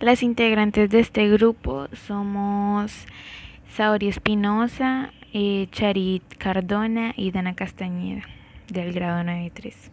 Las 0.00 0.22
integrantes 0.22 0.88
de 0.88 1.00
este 1.00 1.28
grupo 1.28 1.86
somos 2.06 3.04
Saori 3.76 4.08
Espinosa, 4.08 5.12
eh, 5.34 5.68
Charit 5.72 6.24
Cardona 6.38 7.12
y 7.14 7.32
Dana 7.32 7.54
Castañeda, 7.54 8.22
del 8.68 8.94
grado 8.94 9.22
9-3. 9.22 9.90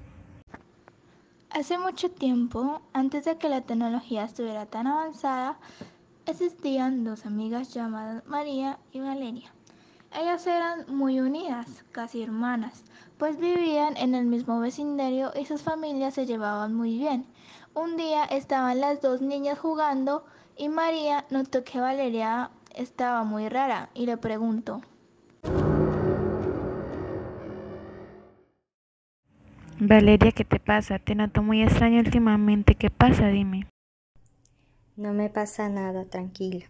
Hace 1.50 1.78
mucho 1.78 2.10
tiempo, 2.10 2.82
antes 2.94 3.26
de 3.26 3.38
que 3.38 3.50
la 3.50 3.60
tecnología 3.64 4.24
estuviera 4.24 4.66
tan 4.66 4.88
avanzada, 4.88 5.60
existían 6.26 7.04
dos 7.04 7.26
amigas 7.26 7.74
llamadas 7.74 8.26
María 8.28 8.80
y 8.94 9.02
Valeria. 9.02 9.57
Ellas 10.20 10.48
eran 10.48 10.86
muy 10.88 11.20
unidas, 11.20 11.86
casi 11.92 12.24
hermanas, 12.24 12.84
pues 13.20 13.38
vivían 13.38 13.96
en 13.98 14.16
el 14.16 14.26
mismo 14.26 14.60
vecindario 14.60 15.32
y 15.40 15.46
sus 15.46 15.62
familias 15.62 16.16
se 16.16 16.26
llevaban 16.26 16.74
muy 16.74 16.98
bien. 16.98 17.28
Un 17.76 17.98
día 17.98 18.24
estaban 18.26 18.82
las 18.82 19.00
dos 19.00 19.22
niñas 19.22 19.60
jugando 19.60 20.26
y 20.58 20.70
María 20.70 21.26
notó 21.30 21.64
que 21.64 21.80
Valeria 21.80 22.50
estaba 22.74 23.24
muy 23.26 23.48
rara 23.48 23.90
y 23.94 24.08
le 24.08 24.18
preguntó. 24.18 24.82
Valeria, 29.80 30.32
¿qué 30.32 30.44
te 30.44 30.60
pasa? 30.60 30.98
Te 30.98 31.14
noto 31.14 31.44
muy 31.44 31.62
extraño 31.62 32.00
últimamente. 32.00 32.74
¿Qué 32.74 32.90
pasa? 32.90 33.28
Dime. 33.28 33.68
No 34.96 35.14
me 35.14 35.30
pasa 35.30 35.70
nada, 35.70 36.06
tranquila. 36.06 36.66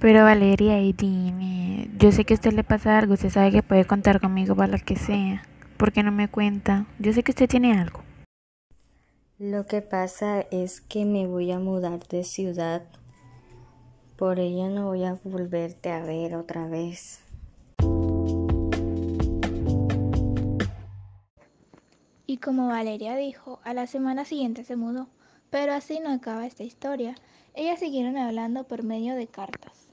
Pero 0.00 0.24
Valeria, 0.24 0.80
y 0.80 0.94
dime, 0.94 1.90
yo 1.98 2.10
sé 2.10 2.24
que 2.24 2.32
a 2.32 2.36
usted 2.36 2.54
le 2.54 2.64
pasa 2.64 2.96
algo, 2.96 3.12
usted 3.12 3.28
sabe 3.28 3.50
que 3.50 3.62
puede 3.62 3.84
contar 3.84 4.18
conmigo 4.18 4.56
para 4.56 4.78
lo 4.78 4.82
que 4.82 4.96
sea. 4.96 5.42
¿Por 5.76 5.92
qué 5.92 6.02
no 6.02 6.10
me 6.10 6.26
cuenta? 6.26 6.86
Yo 6.98 7.12
sé 7.12 7.22
que 7.22 7.32
usted 7.32 7.50
tiene 7.50 7.78
algo. 7.78 8.00
Lo 9.38 9.66
que 9.66 9.82
pasa 9.82 10.40
es 10.50 10.80
que 10.80 11.04
me 11.04 11.26
voy 11.26 11.52
a 11.52 11.58
mudar 11.58 12.08
de 12.08 12.24
ciudad. 12.24 12.82
Por 14.16 14.38
ello 14.38 14.70
no 14.70 14.86
voy 14.86 15.04
a 15.04 15.18
volverte 15.22 15.92
a 15.92 16.02
ver 16.02 16.34
otra 16.34 16.66
vez. 16.66 17.20
Y 22.26 22.38
como 22.38 22.68
Valeria 22.68 23.16
dijo, 23.16 23.60
a 23.64 23.74
la 23.74 23.86
semana 23.86 24.24
siguiente 24.24 24.64
se 24.64 24.76
mudó. 24.76 25.08
Pero 25.50 25.74
así 25.74 26.00
no 26.00 26.10
acaba 26.10 26.46
esta 26.46 26.62
historia. 26.62 27.16
Ellas 27.52 27.80
siguieron 27.80 28.16
hablando 28.16 28.64
por 28.64 28.82
medio 28.82 29.14
de 29.14 29.26
cartas. 29.26 29.89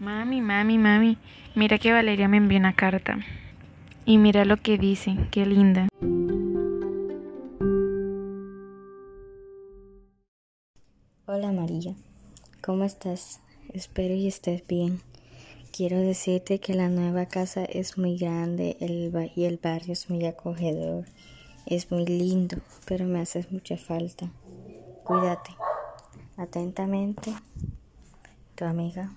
Mami, 0.00 0.40
mami, 0.40 0.78
mami, 0.78 1.18
mira 1.54 1.76
que 1.78 1.92
Valeria 1.92 2.26
me 2.26 2.38
envió 2.38 2.58
una 2.58 2.74
carta. 2.74 3.18
Y 4.06 4.16
mira 4.16 4.46
lo 4.46 4.56
que 4.56 4.78
dice, 4.78 5.14
qué 5.30 5.44
linda. 5.44 5.88
Hola 11.26 11.52
María, 11.52 11.94
¿cómo 12.62 12.84
estás? 12.84 13.42
Espero 13.74 14.14
y 14.14 14.26
estés 14.26 14.66
bien. 14.66 15.02
Quiero 15.70 15.98
decirte 15.98 16.60
que 16.60 16.72
la 16.72 16.88
nueva 16.88 17.26
casa 17.26 17.66
es 17.66 17.98
muy 17.98 18.16
grande 18.16 18.78
el 18.80 19.12
y 19.36 19.44
el 19.44 19.58
barrio 19.58 19.92
es 19.92 20.08
muy 20.08 20.24
acogedor. 20.24 21.04
Es 21.66 21.90
muy 21.90 22.06
lindo, 22.06 22.56
pero 22.86 23.04
me 23.04 23.20
haces 23.20 23.52
mucha 23.52 23.76
falta. 23.76 24.30
Cuídate. 25.04 25.50
Atentamente, 26.38 27.34
tu 28.54 28.64
amiga 28.64 29.10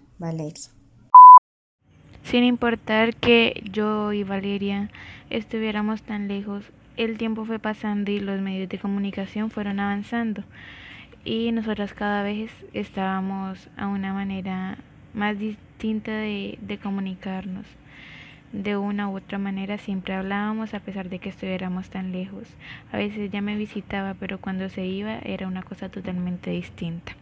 Sin 2.24 2.44
importar 2.44 3.16
que 3.16 3.64
yo 3.72 4.14
y 4.14 4.24
Valeria 4.24 4.90
estuviéramos 5.30 6.02
tan 6.04 6.28
lejos, 6.28 6.64
el 6.96 7.18
tiempo 7.18 7.46
fue 7.46 7.60
pasando 7.60 8.12
y 8.12 8.20
los 8.20 8.40
medios 8.40 8.70
de 8.70 8.80
comunicación 8.80 9.50
fueron 9.50 9.80
avanzando 9.80 10.44
y 11.26 11.52
nosotras 11.52 11.94
cada 11.94 12.24
vez 12.24 12.52
estábamos 12.74 13.70
a 13.78 13.88
una 13.88 14.14
manera 14.14 14.78
más 15.14 15.38
distinta 15.40 16.12
de, 16.12 16.58
de 16.62 16.78
comunicarnos. 16.78 17.66
De 18.54 18.78
una 18.78 19.10
u 19.10 19.18
otra 19.18 19.38
manera 19.38 19.78
siempre 19.78 20.14
hablábamos 20.14 20.74
a 20.74 20.80
pesar 20.80 21.10
de 21.10 21.20
que 21.20 21.30
estuviéramos 21.30 21.90
tan 21.90 22.12
lejos. 22.12 22.48
A 22.92 22.98
veces 22.98 23.32
ya 23.32 23.42
me 23.42 23.58
visitaba, 23.58 24.14
pero 24.14 24.40
cuando 24.40 24.70
se 24.70 24.86
iba 24.86 25.18
era 25.20 25.48
una 25.48 25.64
cosa 25.64 25.90
totalmente 25.90 26.52
distinta. 26.52 27.12